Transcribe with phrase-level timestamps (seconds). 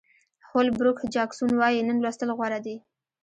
[0.49, 2.75] هول بروک جاکسون وایي نن لوستل غوره دي.